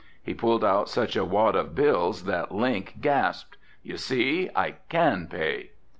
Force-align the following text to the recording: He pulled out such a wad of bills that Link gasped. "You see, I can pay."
He 0.23 0.33
pulled 0.33 0.65
out 0.65 0.89
such 0.89 1.15
a 1.15 1.23
wad 1.23 1.55
of 1.55 1.75
bills 1.75 2.23
that 2.23 2.51
Link 2.51 2.95
gasped. 3.01 3.57
"You 3.83 3.97
see, 3.97 4.49
I 4.55 4.77
can 4.89 5.27
pay." 5.27 5.73